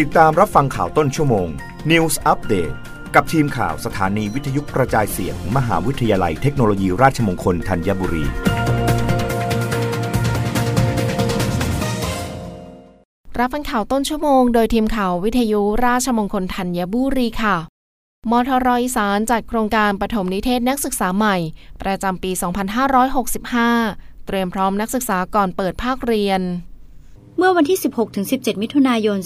[0.00, 1.48] ติดตามรับฟังข่าวต้นชั่วโมง
[1.90, 2.74] News Update
[3.14, 8.24] กับทีมข่าวสถานีวิทยุกระจายเสียงมมหาวิทยาลัยเทคโนโลยีราชมงคลธัญบุรี
[13.38, 17.56] รับฟังข่าวต้นชั่วโมง โดยทีมข่าววิทยุราชมงคลธัญบุรีค่ะ
[18.30, 21.36] มทรอีสานจัดโครงการปฐมนิเทศนักศึกษาใหม่
[21.82, 22.30] ประจำปี
[23.68, 26.42] 2565 เตรียมพร้อมนักศึกษาก่อนเปิดภาคเรียน
[27.36, 27.78] เมื่อวันที่
[28.20, 29.18] 16-17 มิถุนายน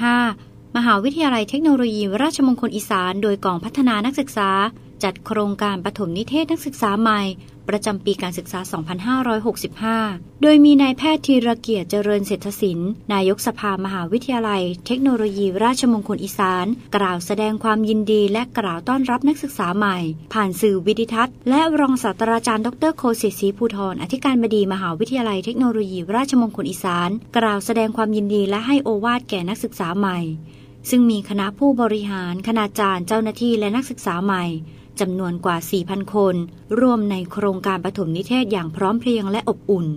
[0.00, 4.50] 2565 มหาวิทยาลัยเทคโนโลยี ราชมงคลอีสาน โดยกองพัฒนานักศึกษา
[5.04, 7.20] จัดโครงการปฐมนิเทศนักศึกษาใหม่
[7.68, 8.60] ประจำปีการศึกษา
[9.90, 19.98] 2565 โดยมีนายแพทย์ธีรเกียรติเจริญเศรษฐศิลป์ นายกสภามหาวิทยาลัย เทคโนโลยีราชมงคลอีสาน กล่าวแสดงความยินดีและกล่าวต้อนรับนักศึกษาใหม่
[20.32, 30.18] ผ่านสื่อวิดิทัศน์ และรองศาสตราจารย์ดรโคศิศรีภูธรอธิการบดีมหาวิทยาลัยเทคโนโลยีราชมงคลอีสาน กล่าวแสดงความยินดีและให้โอวาทแก่นักศึกษาใหม่
[30.90, 34.44] ซึ่งมีคณะผู้บริหาร คณาจารย์ เจ้าหน้าที่และนักศึกษาใหม่
[35.00, 35.56] จำนวนกว่า
[35.86, 36.34] 4,000 คน
[36.80, 39.88] ร่วมในโครงการปฐมนิเทศอย่างพร้อมเพรียงและอบอุ่น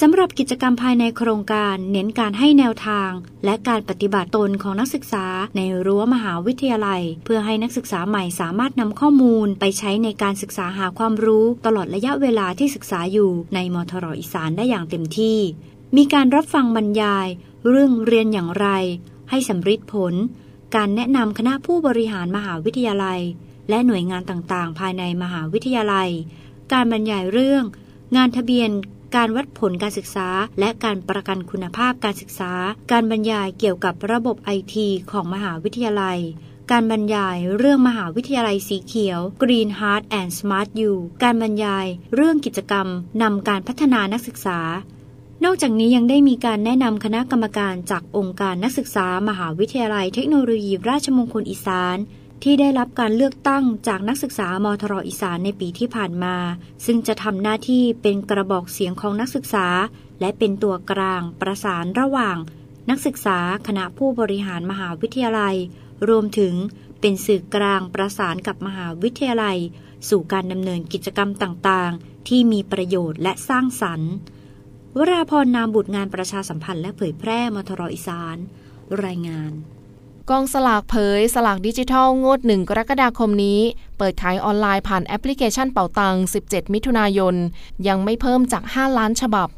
[0.00, 3.10] สำหรับกิจกรรมภายในโครงการเน้นการให้แนวทาง
[3.44, 15.38] และการปฏิบัติตนของนักศึกษาในรั้วมหาวิทยาลัย เพื่อให้นักศึกษาใหม่สามารถนำข้อมูลไปใช้ในการศึกษาหาความรู้ตลอดระยะเวลาที่ศึกษาอยู่ในมทรอีสานได้อย่างเต็มที่
[15.96, 17.26] มีการรับฟังบรรยาย
[17.68, 18.66] เรื่องเรียนอย่างไร
[19.30, 20.14] ให้สำฤทธิ์ผล
[20.76, 23.20] การแนะนำคณะผู้บริหารมหาวิทยาลัย
[23.68, 26.10] และหน่วยงานต่างๆ ภายในมหาวิทยาลัย
[26.72, 27.64] การบรรยายเรื่อง
[28.16, 28.70] งานทะเบียน
[29.16, 30.28] การวัดผลการศึกษา
[30.60, 32.52] และการประกันคุณภาพการศึกษา
[32.92, 36.18] การบรรยายเกี่ยวกับระบบไอทีของมหาวิทยาลัย
[36.70, 40.92] การบรรยายเรื่องมหาวิทยาลัยสีเขียว Green Heart and Smart U
[41.22, 42.86] การบรรยายเรื่องกิจกรรม
[43.22, 44.60] นำการพัฒนานักศึกษา
[45.44, 51.96] นอกจากนี้ยังได้มีการแนะนำคณะกรรมการจากองค์การนักศึกษามหาวิทยาลัยเทคโนโลยีราชมงคลอีสาน
[52.46, 56.36] ที่ได้รับการเลือกตั้งจากนักศึกษามทรอีสานในปีที่ผ่านมา
[56.86, 59.66] ซึ่งจะทำหน้าที่เป็นกระบอกเสียงของนักศึกษา
[60.20, 62.36] และเป็นตัวกลางประสานระหว่าง
[62.90, 65.56] นักศึกษาคณะผู้บริหารมหาวิทยาลัย
[66.08, 66.54] รวมถึง
[67.00, 69.58] เป็นสื่อกลางประสานกับมหาวิทยาลัย
[70.08, 74.12] สู่การดำเนินกิจกรรมต่างๆ ที่มีประโยชน์และสร้างสรรค์
[74.96, 78.36] วราพรนามบุตรงานประชาสัมพันธ์และเผยแพร่มทรอีสาน
[79.04, 79.52] รายงาน
[80.30, 83.60] กองสลากเผย สลากดิจิทัลงวด 1 กรกฎาคมนี้
[83.98, 87.34] เปิดขายออนไลน์ผ่านแอปพลิเคชันเป๋าตัง 17 มิถุนายน
[87.88, 89.48] ยังไม่เพิ่มจาก 5 ล้านฉบับ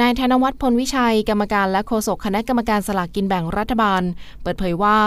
[0.00, 4.02] นายธนวัฒน์พลวิชัย กรรมการและโฆษกคณะกรรมการสลากกินแบ่งรัฐบาล
[4.42, 4.98] เปิดเผยว่า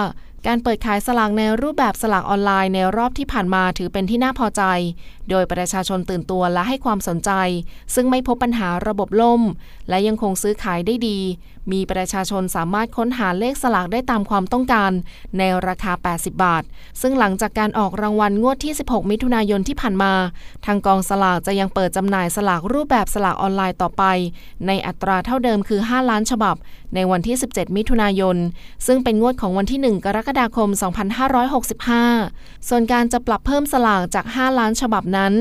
[0.45, 4.63] การเปิดขายสลากในรูปแบบสลากออนไลน์ในรอบที่ผ่านมาถือเป็นที่น่าพอใจ
[5.29, 7.31] โดยประชาชนตื่นตัวและให้ความสนใจ
[7.95, 9.41] ซึ่งไม่พบปัญหาระบบล่ม
[9.89, 11.19] และยังคงซื้อขายได้ดี
[11.71, 14.91] มีประชาชนสามารถค้นหาเลขสลากได้ตามความต้องการ
[15.37, 16.63] ในราคา 80 บาท
[17.01, 20.13] ซึ่งหลังจากการออกรางวัลงวดที่ 16 มิถุนายนที่ผ่านมา
[20.65, 24.03] ทางกองสลากจะยังเปิดจำหน่ายสลากรูปแบบสลากออนไลน์ต่อไป
[24.67, 26.55] ในอัตราเท่าเดิมคือ 5 ล้านฉบับ
[26.95, 28.37] ในวันที่ 17 มิถุนายน
[28.87, 30.69] ซึ่งเป็นงวดของวันที่ 1 กรกฎาคม
[31.49, 35.33] 2565 ส่วนการจะปรับเพิ่มสลากจาก 5 ล้านฉบับนั้น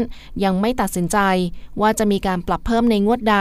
[0.45, 1.19] ยังไม่ตัดสินใจ
[1.81, 3.37] ว่าจะมีการปรับเพิ่มในงวดใด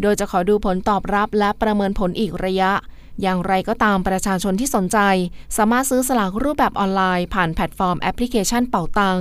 [0.00, 2.72] โดยจะขอดูผลตอบรับและประเมินผลอีกระยะ
[3.22, 4.98] อย่างไรก็ตามประชาชนที่สนใจ
[5.56, 9.20] สามารถซื้อสลากรูปแบบออนไลน์ผ่านแพลตฟอร์มแอปพลิเคชันเป๋าตัง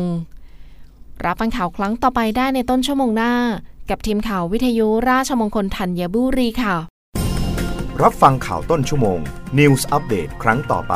[1.26, 3.34] รับฟังข่าวครั้งต่อไปได้ในต้นชั่วโมงหน้า
[3.90, 6.76] กับทีมข่าววิทยุราชมงคลธัญบุรีค่ะ
[8.02, 9.20] รับฟังข่าวต้นชั่วโมง
[9.60, 10.96] News อัปเดตครั้งต่อไป